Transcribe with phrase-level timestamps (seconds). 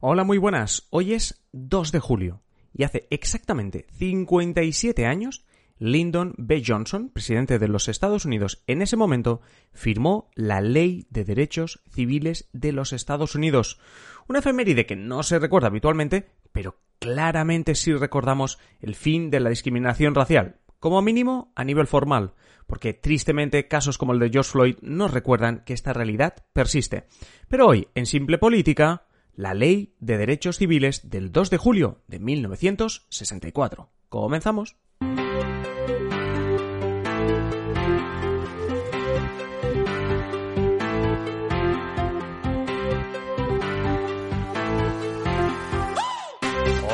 [0.00, 0.86] Hola, muy buenas.
[0.90, 2.40] Hoy es 2 de julio
[2.72, 5.44] y hace exactamente 57 años
[5.78, 6.62] Lyndon B.
[6.64, 9.40] Johnson, presidente de los Estados Unidos en ese momento,
[9.72, 13.80] firmó la Ley de Derechos Civiles de los Estados Unidos.
[14.28, 19.50] Una efeméride que no se recuerda habitualmente, pero claramente sí recordamos el fin de la
[19.50, 22.34] discriminación racial, como mínimo a nivel formal,
[22.68, 27.08] porque tristemente casos como el de George Floyd nos recuerdan que esta realidad persiste.
[27.48, 29.07] Pero hoy, en Simple Política,
[29.38, 33.88] la Ley de Derechos Civiles del 2 de julio de 1964.
[34.08, 34.74] Comenzamos.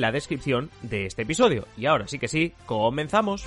[0.00, 1.66] la descripción de este episodio.
[1.76, 3.44] Y ahora sí que sí, comenzamos.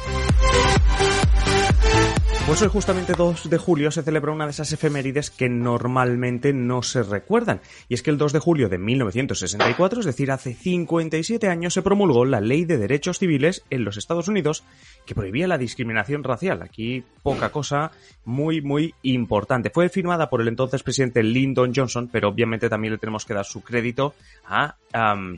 [2.46, 6.84] Pues hoy justamente 2 de julio se celebra una de esas efemérides que normalmente no
[6.84, 7.62] se recuerdan.
[7.88, 11.82] Y es que el 2 de julio de 1964, es decir, hace 57 años, se
[11.82, 14.66] promulgó la Ley de Derechos Civiles en los Estados Unidos
[15.06, 16.62] que prohibía la discriminación racial.
[16.62, 17.92] Aquí poca cosa
[18.26, 19.70] muy, muy importante.
[19.70, 23.46] Fue firmada por el entonces presidente Lyndon Johnson, pero obviamente también le tenemos que dar
[23.46, 24.16] su crédito
[24.46, 24.76] a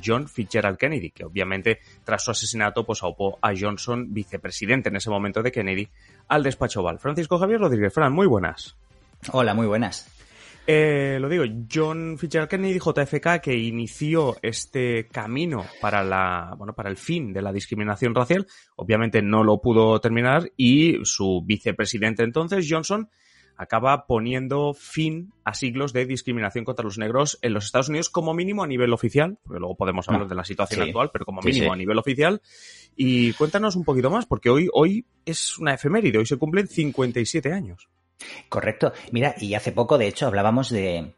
[0.03, 5.09] John Fitzgerald Kennedy, que obviamente tras su asesinato pues aupó a Johnson, vicepresidente en ese
[5.09, 5.87] momento de Kennedy,
[6.27, 6.99] al despacho Oval.
[6.99, 8.77] Francisco Javier Rodríguez, Fran, muy buenas.
[9.31, 10.11] Hola, muy buenas.
[10.67, 16.89] Eh, lo digo, John Fitzgerald Kennedy, JFK, que inició este camino para la, bueno, para
[16.89, 22.65] el fin de la discriminación racial, obviamente no lo pudo terminar y su vicepresidente entonces,
[22.67, 23.09] Johnson,
[23.57, 28.33] acaba poniendo fin a siglos de discriminación contra los negros en los Estados Unidos como
[28.33, 30.89] mínimo a nivel oficial, porque luego podemos hablar de la situación Sí.
[30.89, 31.71] actual, pero como mínimo sí.
[31.71, 32.41] a nivel oficial.
[32.95, 37.51] Y cuéntanos un poquito más, porque hoy, hoy es una efeméride, hoy se cumplen 57
[37.53, 37.88] años.
[38.49, 38.93] Correcto.
[39.11, 41.13] Mira, y hace poco, de hecho, hablábamos de,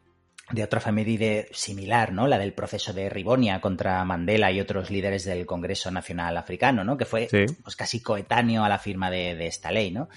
[0.51, 2.27] de otra efeméride similar, ¿no?
[2.27, 6.97] La del proceso de Ribonia contra Mandela y otros líderes del Congreso Nacional Africano, ¿no?
[6.97, 7.27] Que fue
[7.63, 10.09] pues, casi coetáneo a la firma de, de esta ley, ¿no?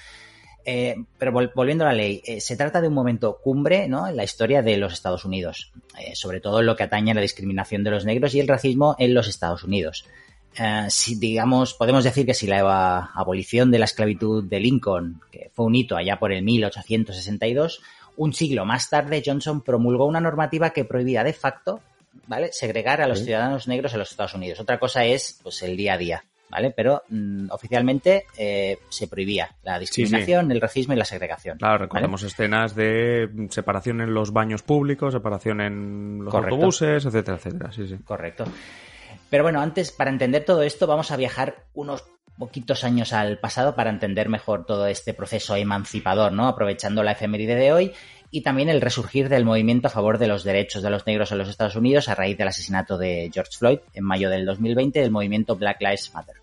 [0.65, 4.07] Eh, pero vol- volviendo a la ley, eh, se trata de un momento cumbre ¿no?
[4.07, 7.15] en la historia de los Estados Unidos, eh, sobre todo en lo que atañe a
[7.15, 10.05] la discriminación de los negros y el racismo en los Estados Unidos.
[10.59, 15.51] Eh, si digamos, podemos decir que si la abolición de la esclavitud de Lincoln, que
[15.55, 17.81] fue un hito allá por el 1862,
[18.17, 21.81] un siglo más tarde Johnson promulgó una normativa que prohibía de facto,
[22.27, 22.51] ¿vale?
[22.53, 23.27] segregar a los Sí.
[23.27, 24.61] ciudadanos negros en los Estados Unidos.
[24.61, 26.73] Otra cosa es pues el día a día, ¿vale?
[26.73, 31.59] Pero mm, oficialmente eh, se prohibía la discriminación, el racismo y la segregación.
[31.59, 31.85] Claro, ¿vale?
[31.85, 36.55] recordamos escenas de separación en los baños públicos, separación en los Correcto.
[36.55, 37.73] autobuses, etcétera, etcétera.
[37.73, 37.97] Sí, sí.
[38.05, 38.45] Correcto.
[39.31, 42.05] Pero bueno, antes, para entender todo esto, vamos a viajar unos
[42.41, 46.49] poquitos años al pasado para entender mejor todo este proceso emancipador, ¿no?
[46.49, 47.93] Aprovechando la efeméride de hoy
[48.33, 51.39] y también el resurgir del movimiento a favor de los derechos de los negros en
[51.39, 55.11] los Estados Unidos a raíz del asesinato de George Floyd en mayo del 2020 del
[55.11, 56.37] movimiento Black Lives Matter.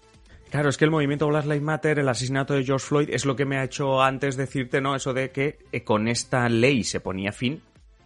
[0.49, 3.35] Claro, es que el movimiento Black Lives Matter, el asesinato de George Floyd, es lo
[3.35, 4.95] que me ha hecho antes decirte, ¿no?
[4.95, 7.61] Eso de que eh, con esta ley se ponía fin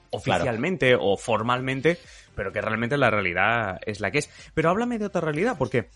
[0.09, 1.97] oficialmente o formalmente,
[2.35, 4.29] pero que realmente la realidad es la que es.
[4.53, 5.89] Pero háblame de otra realidad, porque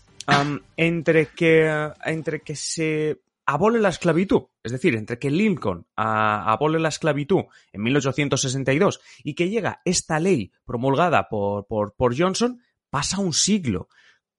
[0.76, 6.80] entre que entre que se abole la esclavitud, es decir, entre que Lincoln ah, abole
[6.80, 13.20] la esclavitud en 1862 y que llega esta ley promulgada por, por, por Johnson, pasa
[13.20, 13.88] un siglo.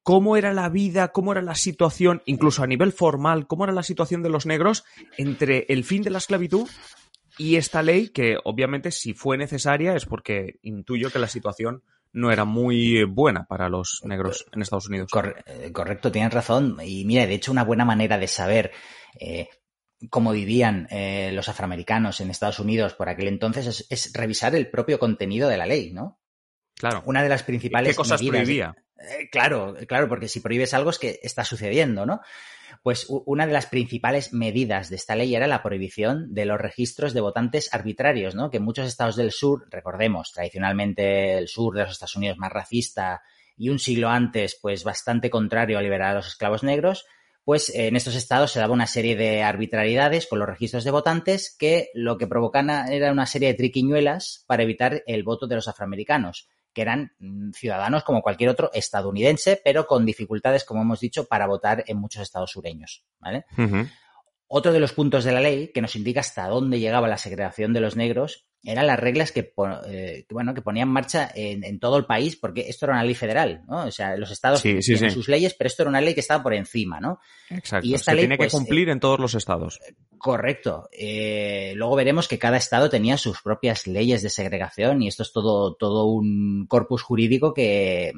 [0.03, 3.83] Cómo era la vida, cómo era la situación, incluso a nivel formal, cómo era la
[3.83, 4.83] situación de los negros
[5.17, 6.67] entre el fin de la esclavitud
[7.37, 12.31] y esta ley, que obviamente si fue necesaria es porque intuyo que la situación no
[12.31, 15.09] era muy buena para los negros en Estados Unidos.
[15.45, 16.77] Eh, correcto, tienes razón.
[16.83, 18.71] Y mira, de hecho, una buena manera de saber
[19.19, 19.49] eh,
[20.09, 24.69] cómo vivían eh, los afroamericanos en Estados Unidos por aquel entonces es, es revisar el
[24.69, 26.19] propio contenido de la ley, ¿no?
[26.75, 27.01] Claro.
[27.05, 28.75] Una de las principales ¿Qué cosas prohibía?
[28.99, 32.21] Eh, claro, claro, porque si prohíbes algo es que está sucediendo, ¿no?
[32.83, 37.13] Pues una de las principales medidas de esta ley era la prohibición de los registros
[37.13, 38.49] de votantes arbitrarios, ¿no?
[38.49, 43.21] Que muchos estados del sur, recordemos, tradicionalmente el sur de los Estados Unidos más racista
[43.57, 47.05] y un siglo antes, pues bastante contrario a liberar a los esclavos negros,
[47.43, 51.55] pues en estos estados se daba una serie de arbitrariedades con los registros de votantes
[51.57, 55.67] que lo que provocaban era una serie de triquiñuelas para evitar el voto de los
[55.67, 61.25] afroamericanos que eran mm, ciudadanos como cualquier otro estadounidense, pero con dificultades, como hemos dicho,
[61.25, 63.03] para votar en muchos estados sureños.
[63.17, 63.45] ¿vale?
[64.45, 67.73] Otro de los puntos de la ley que nos indica hasta dónde llegaba la segregación
[67.73, 69.53] de los negros eran las reglas que,
[69.87, 73.15] eh, bueno, que ponía en marcha en, todo el país, porque esto era una ley
[73.15, 73.85] federal, ¿no?
[73.85, 76.53] O sea, los estados tienen sus leyes, pero esto era una ley que estaba por
[76.53, 77.19] encima, ¿no?
[77.49, 77.87] Exacto.
[77.87, 79.79] Y esta ley, tiene que pues, cumplir en todos los estados.
[80.17, 80.89] Correcto.
[80.91, 85.31] Eh, luego veremos que cada estado tenía sus propias leyes de segregación y esto es
[85.31, 88.11] todo, todo un corpus jurídico que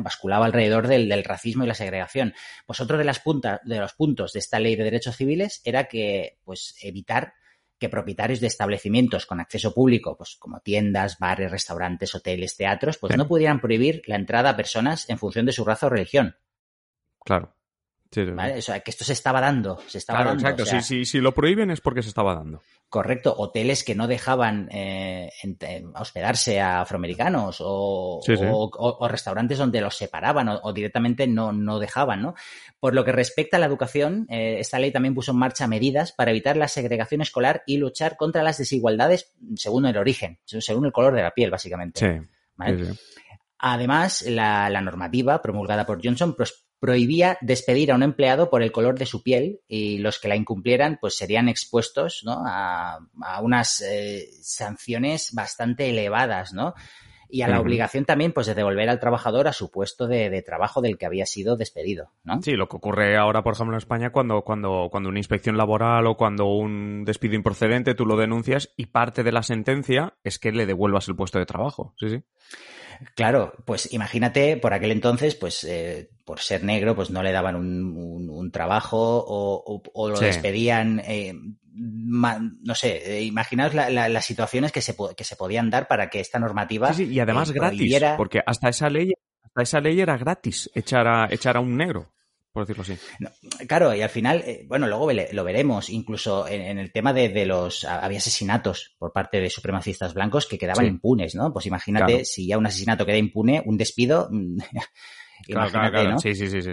[0.00, 2.34] basculaba alrededor del, del, racismo y la segregación.
[2.66, 5.84] Pues otro de, las puntas, de los puntos de esta ley de derechos civiles era
[5.84, 7.34] que, pues, evitar
[7.80, 13.16] que propietarios de establecimientos con acceso público, pues como tiendas, bares, restaurantes, hoteles, teatros, pues
[13.16, 16.36] no pudieran prohibir la entrada a personas en función de su raza o religión.
[17.24, 17.54] Claro.
[18.12, 19.78] O sea, que esto se estaba dando.
[19.86, 20.64] Se estaba dando, exacto.
[20.82, 22.60] si, lo prohíben es porque se estaba dando.
[22.88, 23.32] Correcto.
[23.38, 25.30] Hoteles que no dejaban eh,
[25.94, 28.20] hospedarse a afroamericanos o,
[29.08, 32.34] restaurantes donde los separaban o, directamente no, no, dejaban, ¿no?
[32.80, 36.10] Por lo que respecta a la educación, eh, esta ley también puso en marcha medidas
[36.10, 40.92] para evitar la segregación escolar y luchar contra las desigualdades según el origen, según el
[40.92, 42.22] color de la piel, básicamente.
[43.62, 46.34] Además, la, la, normativa promulgada por Johnson
[46.80, 50.36] prohibía despedir a un empleado por el color de su piel y los que la
[50.36, 52.42] incumplieran pues serían expuestos ¿no?
[52.44, 52.98] a,
[53.42, 56.74] unas eh, sanciones bastante elevadas, ¿no?
[57.30, 60.80] Y a la obligación también pues de devolver al trabajador a su puesto de, trabajo
[60.80, 62.42] del que había sido despedido, ¿no?
[62.42, 66.06] Sí, lo que ocurre ahora, por ejemplo, en España cuando, cuando, cuando una inspección laboral
[66.06, 70.52] o cuando un despido improcedente tú lo denuncias y parte de la sentencia es que
[70.52, 71.94] le devuelvas el puesto de trabajo.
[71.98, 72.22] Sí, sí.
[73.14, 77.56] Claro, pues imagínate, por aquel entonces, pues eh, por ser negro, pues no le daban
[77.56, 81.00] un, trabajo o, lo despedían.
[81.06, 81.34] Eh,
[81.80, 86.38] no sé, eh, imaginaos las situaciones que se, que se podían dar para que esta
[86.38, 86.92] normativa.
[86.92, 91.28] Sí, y además gratis, porque hasta esa ley, hasta esa ley era gratis echar a,
[91.30, 92.12] echar a un negro
[92.52, 92.96] por decirlo así.
[93.66, 97.84] claro, y al final, eh, bueno, luego lo veremos, incluso en, el tema de, los,
[97.84, 101.52] había asesinatos por parte de supremacistas blancos que quedaban impunes, ¿no?
[101.52, 104.28] Pues imagínate si ya un asesinato queda impune, un despido,
[105.46, 106.18] imagínate, ¿no?
[106.18, 106.72] Sí, sí, sí, sí.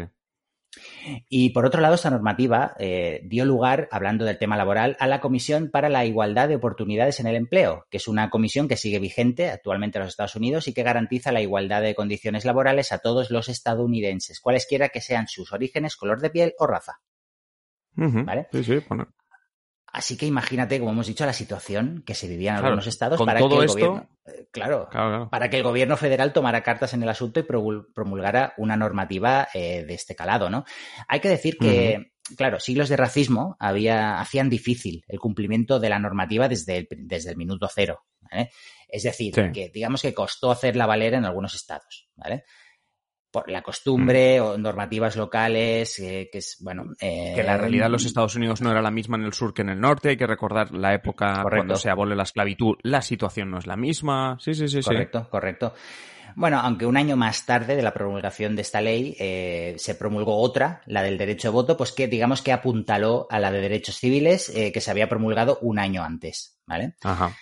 [1.30, 5.22] Y por otro lado, esta normativa eh, dio lugar, hablando del tema laboral, a la
[5.22, 9.00] Comisión para la Igualdad de Oportunidades en el Empleo, que es una comisión que sigue
[9.00, 13.00] vigente actualmente en los Estados Unidos y que garantiza la igualdad de condiciones laborales a
[13.00, 17.00] todos los estadounidenses, cualesquiera que sean sus orígenes, color de piel o raza.
[17.96, 18.48] ¿Vale?
[18.52, 18.80] Sí, sí,
[19.98, 23.40] Así que imagínate, como hemos dicho, la situación que se vivía en algunos estados para
[23.40, 24.88] que el gobierno, eh, claro,
[25.32, 29.86] para que el gobierno federal tomara cartas en el asunto y promulgara una normativa eh,
[29.86, 30.66] de este calado, ¿no?
[31.08, 35.98] Hay que decir que, claro, siglos de racismo había, hacían difícil el cumplimiento de la
[35.98, 38.04] normativa desde el, desde el minuto cero.
[38.88, 42.44] Es decir, que digamos que costó hacerla valer en algunos estados, ¿vale?
[43.32, 46.94] Por la costumbre o normativas locales, eh, que es, bueno...
[47.00, 49.62] que la realidad en los Estados Unidos no era la misma en el sur que
[49.62, 53.52] en el norte, hay que recordar la época cuando se abole la esclavitud, la situación
[53.52, 54.82] no es la misma, sí, sí, sí.
[54.82, 55.74] Correcto, correcto.
[56.36, 60.38] Bueno, aunque un año más tarde de la promulgación de esta ley eh, se promulgó
[60.38, 63.98] otra, la del derecho de voto, pues que digamos que apuntaló a la de derechos
[63.98, 66.94] civiles eh, que se había promulgado un año antes, ¿vale?
[67.02, 67.36] Ajá.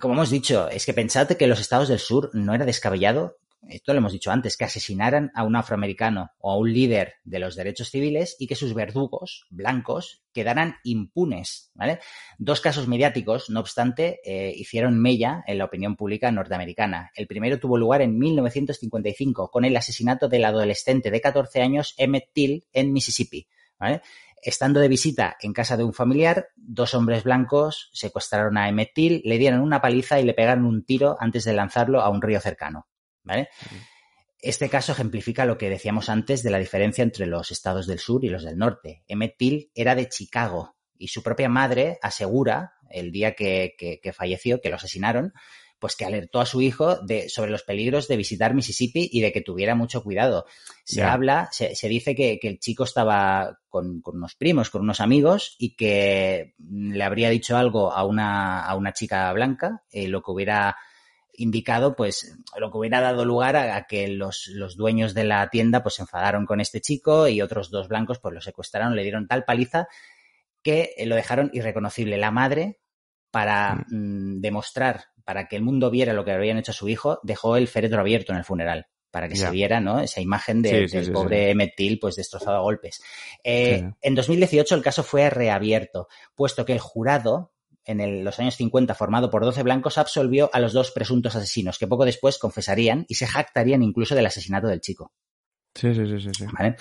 [0.00, 3.36] Como hemos dicho, es que pensad que los estados del sur no era descabellado
[3.68, 7.38] esto lo hemos dicho antes, que asesinaran a un afroamericano o a un líder de
[7.38, 12.00] los derechos civiles y que sus verdugos blancos quedaran impunes, ¿vale?
[12.38, 17.10] Dos casos mediáticos, no obstante, eh, hicieron mella en la opinión pública norteamericana.
[17.14, 22.32] El primero tuvo lugar en 1955 con el asesinato del adolescente de 14 años Emmett
[22.32, 23.46] Till en Mississippi,
[24.42, 29.22] Estando de visita en casa de un familiar, dos hombres blancos secuestraron a Emmett Till,
[29.24, 32.40] le dieron una paliza y le pegaron un tiro antes de lanzarlo a un río
[32.40, 32.86] cercano.
[33.24, 33.48] ¿Vale?
[34.44, 38.24] Este caso ejemplifica lo que decíamos antes de la diferencia entre los estados del sur
[38.26, 39.02] y los del norte.
[39.08, 43.74] Emmett Till era de Chicago y su propia madre asegura, el día que,
[44.14, 45.32] falleció, que lo asesinaron,
[45.78, 49.32] pues que alertó a su hijo de, sobre los peligros de visitar Mississippi y de
[49.32, 50.44] que tuviera mucho cuidado.
[50.84, 55.74] Se habla, se, dice que, el chico estaba con, unos primos, con unos amigos y
[55.74, 60.76] que le habría dicho algo a una, a una chica blanca, eh, lo que hubiera
[61.36, 65.82] indicado, pues, lo que hubiera dado lugar a, que los, los, dueños de la tienda,
[65.82, 69.26] pues, se enfadaron con este chico y otros dos blancos, pues, lo secuestraron, le dieron
[69.26, 69.88] tal paliza
[70.62, 72.16] que lo dejaron irreconocible.
[72.16, 72.80] La madre,
[73.30, 74.36] para mm.
[74.36, 77.56] Mm, demostrar, para que el mundo viera lo que habían hecho a su hijo, dejó
[77.56, 80.00] el féretro abierto en el funeral para que se viera ¿no?
[80.00, 83.00] esa imagen de, del pobre Emmett Till pues destrozado a golpes.
[83.44, 87.53] Eh, en 2018 el caso fue reabierto, puesto que el jurado
[87.84, 91.86] en los años 50 formado por 12 blancos absolvió a los dos presuntos asesinos, que
[91.86, 95.12] poco después confesarían y se jactarían incluso del asesinato del chico.
[95.74, 96.46] Sí, sí, sí, sí.
[96.52, 96.76] ¿Vale?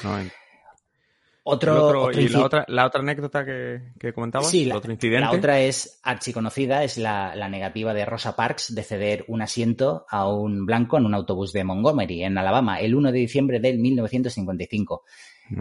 [1.45, 4.50] Otro, ¿Y la otra, la otra anécdota que, que comentabas?
[4.50, 5.19] Sí, la, otro incidente?
[5.19, 10.05] la otra es archiconocida, es la, la, negativa de Rosa Parks de ceder un asiento
[10.10, 13.77] a un blanco en un autobús de Montgomery, en Alabama, el 1 de diciembre del
[13.79, 15.03] 1955.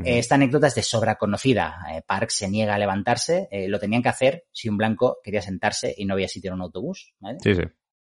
[0.05, 1.85] Esta anécdota es de sobra conocida.
[1.91, 5.43] Eh, Parks se niega a levantarse, eh, lo tenían que hacer si un blanco quería
[5.43, 7.15] sentarse y no había sitio en un autobús.
[7.19, 7.39] ¿vale?
[7.43, 7.63] Sí, sí.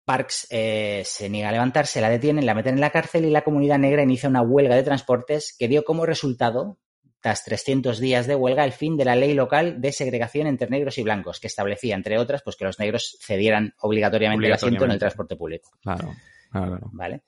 [0.06, 3.44] Parks eh, se niega a levantarse, la detienen, la meten en la cárcel y la
[3.44, 6.80] comunidad negra inicia una huelga de transportes que dio como resultado
[7.22, 11.00] tras 300 días de huelga, el fin de la ley local de segregación entre negros
[11.00, 14.92] y blancos, que establecía, entre otras, pues que los negros cedieran obligatoriamente, el asiento en
[14.92, 15.72] el transporte público.
[15.82, 16.14] Claro,
[16.52, 16.80] claro.
[16.92, 17.24] ¿Vale?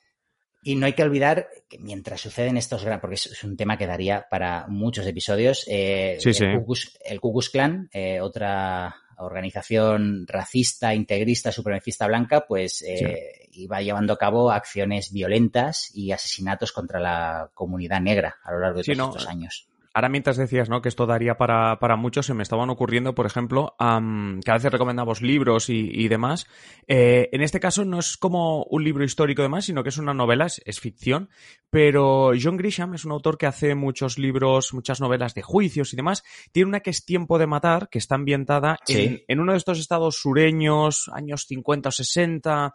[0.64, 4.28] Y no hay que olvidar que mientras suceden estos porque es un tema que daría
[4.30, 6.46] para muchos episodios, eh, sí, sí.
[6.46, 13.64] el, Klux Klan, eh, otra organización racista, integrista, supremacista blanca, pues eh, sí.
[13.64, 18.80] iba llevando a cabo acciones violentas y asesinatos contra la comunidad negra a lo largo
[18.80, 20.80] de todos no, estos años ahora mientras decías ¿no?
[20.80, 24.54] que esto daría para, para muchos, se me estaban ocurriendo, por ejemplo, um, que a
[24.54, 26.46] veces recomendamos libros y, y demás.
[26.86, 29.98] Eh, en este caso no es como un libro histórico y demás, sino que es
[29.98, 31.30] una novela, es, es, ficción,
[31.72, 35.96] pero John Grisham es un autor que hace muchos libros, muchas novelas de juicios y
[35.96, 36.24] demás.
[36.51, 39.01] Tiene una que es Tiempo de Matar, que está ambientada sí.
[39.01, 42.74] en, en uno de estos estados sureños, años 50 o 60.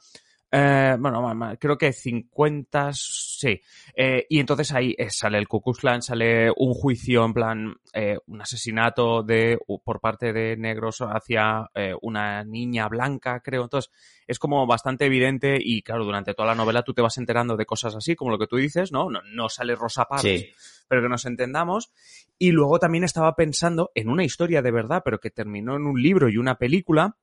[0.54, 3.58] Eh, bueno, creo que 50, sí.
[3.96, 7.74] Eh, y entonces ahí eh, sale el Ku Klux Klan, sale un juicio en plan,
[7.94, 13.62] eh, un asesinato de, por parte de negros hacia eh, una niña blanca, creo.
[13.62, 13.90] Entonces
[14.26, 17.64] es como bastante evidente y claro, durante toda la novela tú te vas enterando de
[17.64, 19.08] cosas así, como lo que tú dices, ¿no?
[19.08, 20.50] No, no sale Rosa Parks, sí.
[20.86, 21.90] pero que nos entendamos.
[22.38, 26.02] Y luego también estaba pensando en una historia de verdad, pero que terminó en un
[26.02, 27.16] libro y una película,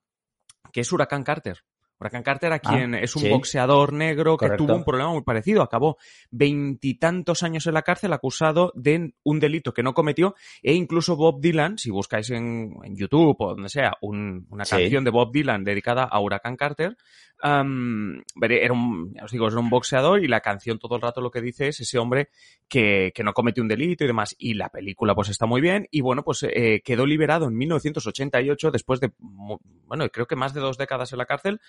[0.74, 1.60] que es Huracán Carter.
[2.00, 3.30] Huracán Carter, a quien ah, es un sí.
[3.30, 4.66] boxeador negro que Correcto.
[4.66, 5.62] tuvo un problema muy parecido.
[5.62, 5.98] Acabó
[6.32, 11.42] veintitantos años en la cárcel acusado de un delito que no cometió e incluso Bob
[11.42, 14.72] Dylan, si buscáis en, en YouTube o donde sea un, una Sí.
[14.76, 16.96] canción de Bob Dylan dedicada a Huracán Carter,
[17.42, 21.32] era un, ya os digo, era un boxeador y la canción todo el rato lo
[21.32, 22.30] que dice es ese hombre
[22.68, 24.36] que, que no cometió un delito y demás.
[24.38, 28.72] Y la película pues está muy bien y bueno, pues eh, quedó liberado en 1988
[28.72, 31.60] después de, bueno, creo que más de dos décadas en la cárcel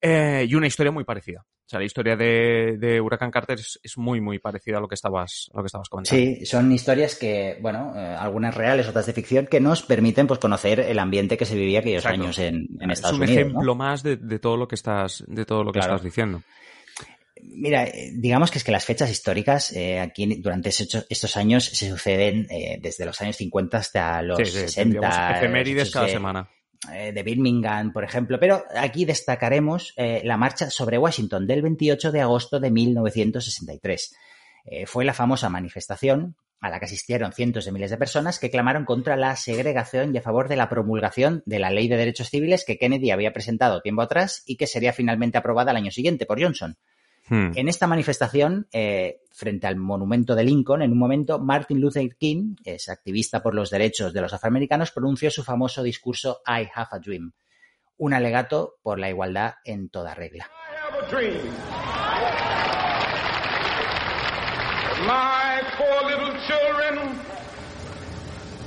[0.00, 1.44] eh, y una historia muy parecida.
[1.64, 4.88] O sea, la historia de, de Huracán Carter es, es muy, muy parecida a lo
[4.88, 6.20] que estabas, a lo que estabas comentando.
[6.20, 10.40] Sí, son historias que, bueno, eh, algunas reales, otras de ficción, que nos permiten pues
[10.40, 12.22] conocer el ambiente que se vivía aquellos Exacto.
[12.22, 13.38] años en, en es Estados un Unidos.
[13.40, 13.74] ejemplo ¿no?
[13.76, 15.94] más de, de todo lo que estás, de todo lo que Claro.
[15.94, 16.42] estás diciendo.
[17.44, 21.64] Mira, eh, digamos que es que las fechas históricas eh, aquí durante estos, estos años
[21.64, 24.82] se suceden eh, desde los años 50 hasta los Sí, sí, 60.
[24.82, 26.48] tendríamos efemérides cada de- semana.
[26.94, 32.12] eh, de Birmingham, por ejemplo, pero aquí destacaremos eh, la marcha sobre Washington del 28
[32.12, 34.14] de agosto de 1963.
[34.66, 38.50] Eh, fue la famosa manifestación a la que asistieron cientos de miles de personas que
[38.50, 42.30] clamaron contra la segregación y a favor de la promulgación de la Ley de Derechos
[42.30, 46.24] Civiles que Kennedy había presentado tiempo atrás y que sería finalmente aprobada al año siguiente
[46.24, 46.76] por Johnson.
[47.28, 47.50] Hmm.
[47.56, 52.54] En esta manifestación, eh, frente al monumento de Lincoln, en un momento, Martin Luther King,
[52.62, 56.88] que es activista por los derechos de los afroamericanos, pronunció su famoso discurso I Have
[56.92, 57.32] a Dream,
[57.96, 60.48] un alegato por la igualdad en toda regla.
[60.48, 62.12] I have a dream.
[65.06, 65.60] My
[66.46, 67.18] children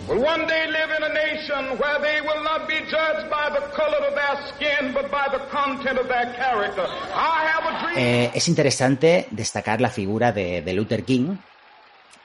[0.08, 3.62] will one day live in a nation where they will not be judged by the
[3.76, 6.86] color of their skin, but by the content of their character.
[7.14, 7.98] I have a dream.
[7.98, 11.38] Eh, es interesante destacar la figura de, de Luther King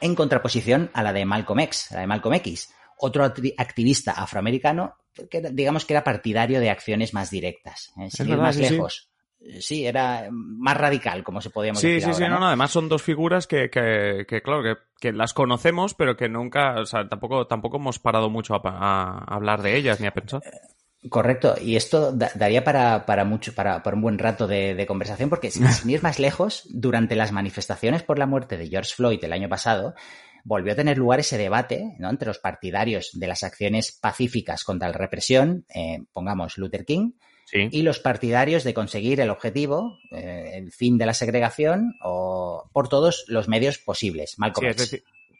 [0.00, 2.68] en contraposición a la de Malcolm X, la de Malcolm X,
[2.99, 4.97] otro acti- activista afroamericano
[5.30, 8.64] que digamos que era partidario de acciones más directas, eh, sin ir verdad, más sí,
[8.64, 8.75] sí.
[8.75, 9.10] lejos.
[9.40, 12.47] Eh, Sí, era más radical, como se podíamos Sí, decir sí, sí, ahora, no, no,
[12.49, 16.80] además son dos figuras que, que, que claro, que, que las conocemos, pero que nunca,
[16.80, 20.42] o sea, tampoco, tampoco hemos parado mucho a, a hablar de ellas ni a pensar.
[21.09, 24.87] Correcto, y esto da- daría para, para mucho, para, para un buen rato de, de
[24.87, 28.94] conversación, porque sin, sin ir más lejos, durante las manifestaciones por la muerte de George
[28.94, 29.94] Floyd el año pasado,
[30.44, 32.11] volvió a tener lugar ese debate ¿no?
[32.11, 37.12] entre los partidarios de las acciones pacíficas contra la represión, eh, pongamos Luther King,
[37.52, 42.88] y los partidarios de conseguir el objetivo, eh, el fin de la segregación, o por
[42.88, 44.38] todos los medios posibles.
[44.38, 44.73] Malcolm.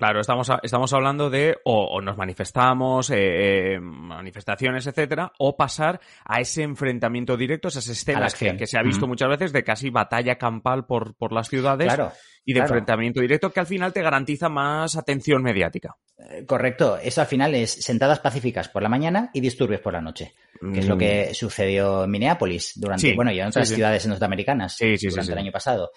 [0.01, 6.41] Claro, estamos, estamos hablando de o, nos manifestamos, eh, eh, manifestaciones, etcétera, o pasar a
[6.41, 10.87] ese enfrentamiento directo, esas escenas que, se ha visto muchas veces de casi batalla campal
[10.87, 11.93] por, por las ciudades
[12.47, 15.95] y de enfrentamiento directo que al final te garantiza más atención mediática.
[16.17, 20.01] Eh, correcto, eso al final es sentadas pacíficas por la mañana y disturbios por la
[20.01, 20.33] noche,
[20.73, 21.35] que es lo que mm.
[21.35, 25.91] sucedió en Minneapolis durante, bueno, y en otras ciudades norteamericanas durante el año pasado.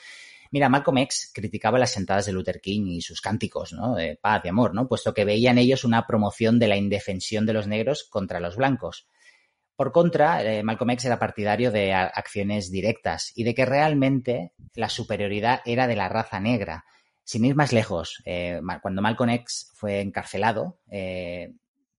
[0.54, 3.96] Mira, Malcolm X criticaba las sentadas de Luther King y sus cánticos, ¿no?
[3.96, 4.88] De paz y amor, ¿no?
[4.88, 9.08] Puesto que veían ellos una promoción de la indefensión de los negros contra los blancos.
[9.76, 14.90] Por contra, eh, Malcolm X era partidario de acciones directas y de que realmente la
[14.90, 16.86] superioridad era de la raza negra.
[17.24, 21.52] Sin ir más lejos, eh, cuando Malcolm X fue encarcelado, eh,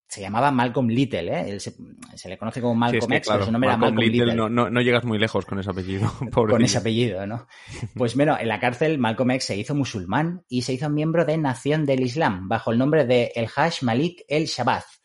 [0.06, 1.58] se llamaba Malcolm Little, ¿eh?
[1.58, 4.34] se, le conoce como Malcolm X, pero su nombre era Malcolm Little.
[4.34, 6.10] No, llegas muy lejos con ese apellido.
[6.32, 7.46] con ese apellido, ¿no?
[7.96, 11.38] Pues bueno, en la cárcel Malcolm X se hizo musulmán y se hizo miembro de
[11.38, 15.02] Nación del Islam bajo el nombre de El Hajj Malik El Shabazz,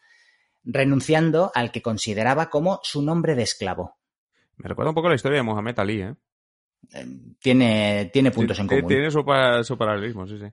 [0.64, 3.98] renunciando al que consideraba como su nombre de esclavo.
[4.58, 6.16] Me recuerda un poco la historia de Mohamed Ali, ¿eh?
[6.94, 7.06] eh
[7.40, 8.88] tiene, tiene puntos en común.
[8.88, 9.24] Tiene su,
[9.64, 10.46] su paralelismo, sí, sí.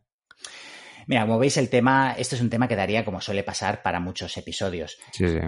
[1.06, 4.00] Mira, como veis, el tema, este es un tema que daría, como suele pasar, para
[4.00, 4.98] muchos episodios.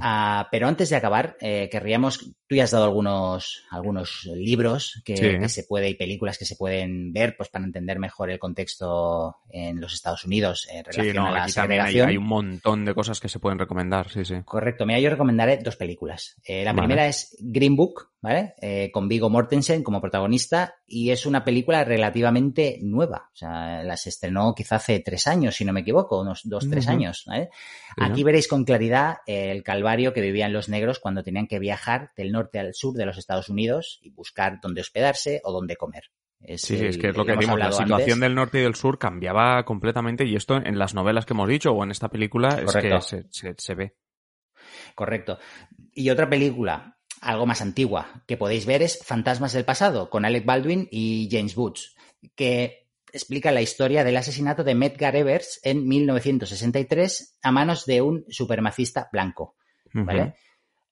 [0.00, 5.48] Ah, pero antes de acabar, eh, querríamos, tú ya has dado algunos, algunos libros que,
[5.48, 9.80] se puede y películas que se pueden ver, pues para entender mejor el contexto en
[9.80, 12.08] los Estados Unidos en relación a la segregación.
[12.08, 14.36] Hay, un montón de cosas que se pueden recomendar, sí, sí.
[14.44, 14.86] Correcto.
[14.86, 16.36] Mira, yo recomendaré dos películas.
[16.44, 18.54] Eh, la primera es Green Book, ¿vale?
[18.60, 23.30] Eh, con Vigo Mortensen como protagonista y es una película relativamente nueva.
[23.32, 26.68] O sea, la se estrenó quizá hace tres años, si no me equivoco, unos dos,
[26.68, 27.26] tres años.
[27.96, 32.32] Aquí veréis con claridad el calvario que vivían los negros cuando tenían que viajar del
[32.32, 36.04] norte al sur de los Estados Unidos y buscar dónde hospedarse o dónde comer.
[36.56, 39.64] sí, es que es lo que decimos, la situación del norte y del sur cambiaba
[39.64, 43.54] completamente y esto en las novelas que hemos dicho o en esta película es que
[43.56, 43.94] se ve.
[44.94, 45.38] Correcto.
[45.94, 50.44] Y otra película algo más antigua que podéis ver es Fantasmas del pasado con Alec
[50.44, 51.96] Baldwin y James Woods,
[52.34, 58.24] que explica la historia del asesinato de Medgar Evers en 1963 a manos de un
[58.28, 59.56] supremacista blanco.
[59.92, 60.34] ¿vale?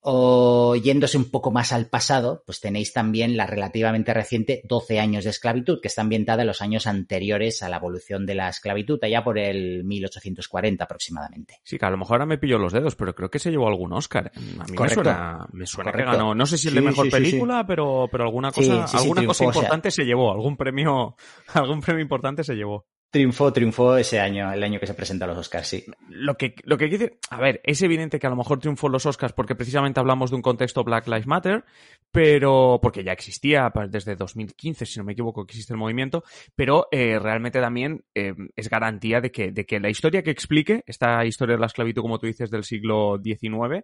[0.01, 5.23] O yéndose un poco más al pasado, pues tenéis también la relativamente reciente 12 años
[5.23, 8.99] de esclavitud, que está ambientada en los años anteriores a la evolución de la esclavitud,
[9.03, 11.59] allá por el 1840 aproximadamente.
[11.63, 13.67] Sí, que a lo mejor ahora me pillo los dedos, pero creo que se llevó
[13.67, 14.31] algún Oscar.
[14.35, 16.33] A mí me suena, me suena que ganó.
[16.33, 20.05] No sé si el de mejor película, pero, pero alguna cosa, alguna cosa importante se
[20.05, 21.15] llevó, algún premio,
[21.53, 22.85] algún premio importante se llevó.
[23.17, 25.83] Triunfó, triunfó ese año, el año que se presenta a los Oscars, sí.
[26.07, 29.07] Lo que, lo que quiere, a ver, es evidente que a lo mejor triunfó los
[29.07, 31.65] Oscars porque precisamente hablamos de un contexto Black Lives Matter,
[32.11, 36.23] pero porque ya existía desde 2015, si no me equivoco, que existe el movimiento,
[36.55, 40.83] pero eh, realmente también eh, es garantía de que, de que la historia que explique,
[40.85, 43.83] esta historia de la esclavitud, como tú dices, del siglo XIX,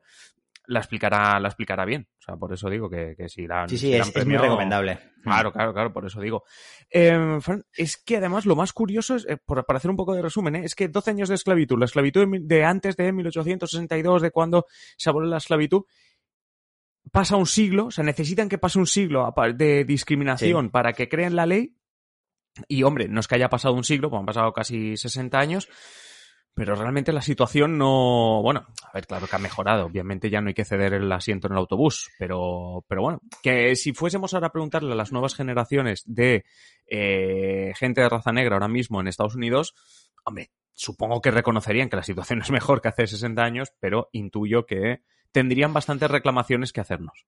[0.67, 2.08] la explicará, la explicará bien.
[2.19, 3.67] O sea, por eso digo que, que si la.
[3.67, 4.99] Sí, sí, es, muy recomendable.
[5.21, 6.43] Claro, claro, claro, por eso digo.
[6.89, 7.39] Eh,
[7.73, 10.65] es que además lo más curioso es, eh, para hacer un poco de resumen, ¿eh?
[10.65, 14.65] es que 12 años de esclavitud, la esclavitud de antes de 1862, de cuando
[14.97, 15.84] se abolió la esclavitud,
[17.12, 21.36] pasa un siglo, o sea, necesitan que pase un siglo de discriminación para que creen
[21.36, 21.76] la ley.
[22.67, 25.67] Y hombre, no es que haya pasado un siglo, pues han pasado casi 60 años,
[26.56, 29.86] pero realmente la situación no, bueno, a ver, claro que ha mejorado.
[29.86, 33.76] Obviamente ya no hay que ceder el asiento en el autobús, pero, pero bueno, que
[33.76, 36.46] si fuésemos ahora a preguntarle a las nuevas generaciones de
[36.88, 39.74] eh, gente de raza negra ahora mismo en Estados Unidos,
[40.26, 44.66] hombre, supongo que reconocerían que la situación es mejor que hace 60 años, pero intuyo
[44.66, 47.26] que tendrían bastantes reclamaciones que hacernos.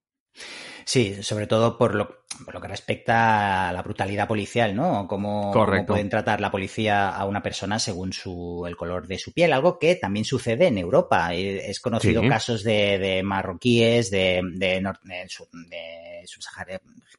[0.85, 5.07] Sí, sobre todo por lo, lo, que respecta a la brutalidad policial, ¿no?
[5.07, 9.33] Cómo, cómo, pueden tratar la policía a una persona según su, el color de su
[9.33, 11.33] piel, algo que también sucede en Europa.
[11.33, 15.27] Es conocido casos de, de, marroquíes, de, de, de,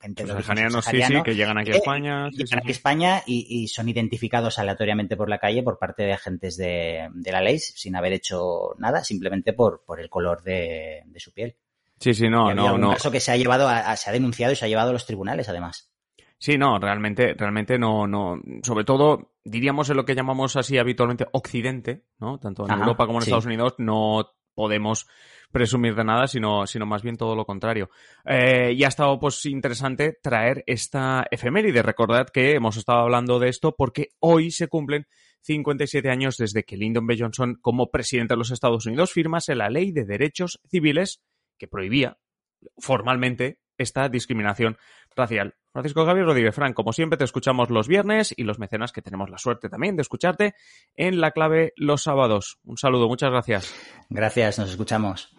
[0.00, 2.28] gente subsaharianos, sí, sí, que llegan aquí a España.
[2.30, 6.12] llegan aquí a España y, y, son identificados aleatoriamente por la calle por parte de
[6.12, 11.02] agentes de, de la ley sin haber hecho nada, simplemente por, por el color de,
[11.06, 11.56] de su piel.
[11.98, 14.64] Sí, sí, no, no, un caso que se ha llevado, se ha denunciado y se
[14.64, 15.90] ha llevado a los tribunales, además.
[16.38, 18.40] Sí, no, realmente, realmente no, no.
[18.62, 22.38] Sobre todo, diríamos en lo que llamamos así habitualmente Occidente, ¿no?
[22.38, 25.06] Tanto en Europa como en Estados Unidos, no podemos
[25.50, 27.88] presumir de nada, sino, sino más bien todo lo contrario.
[28.24, 31.82] Eh, y ha estado pues interesante traer esta efeméride.
[31.82, 35.06] Recordad que hemos estado hablando de esto porque hoy se cumplen
[35.42, 37.16] 57 años desde que Lyndon B.
[37.18, 41.22] Johnson, como presidente de los Estados Unidos, firmase la Ley de Derechos Civiles
[41.58, 42.18] que prohibía
[42.78, 44.78] formalmente esta discriminación
[45.14, 45.54] racial.
[45.72, 49.28] Francisco Javier Rodríguez Fran, como siempre, te escuchamos los viernes y los mecenas que tenemos
[49.28, 50.54] la suerte también de escucharte
[50.94, 52.58] en la clave los sábados.
[52.64, 53.74] Un saludo, muchas gracias.
[54.08, 55.35] Gracias, nos escuchamos.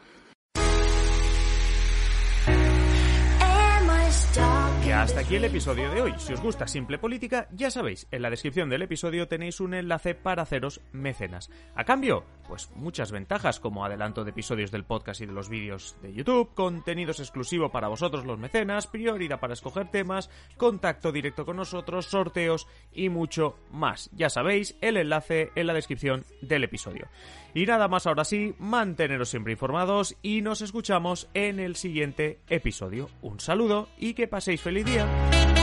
[5.02, 6.14] Hasta aquí el episodio de hoy.
[6.18, 10.16] Si os gusta Simple Política, ya sabéis, en la descripción del episodio tenéis un enlace
[10.16, 11.52] para haceros mecenas.
[11.76, 15.96] A cambio, pues muchas ventajas como adelanto de episodios del podcast y de los vídeos
[16.02, 21.58] de YouTube, contenidos exclusivos para vosotros los mecenas, prioridad para escoger temas, contacto directo con
[21.58, 24.10] nosotros, sorteos y mucho más.
[24.14, 27.08] Ya sabéis, el enlace en la descripción del episodio.
[27.54, 33.10] Y nada más ahora sí, manteneros siempre informados y nos escuchamos en el siguiente episodio.
[33.22, 35.57] Un saludo y que paséis feliz día.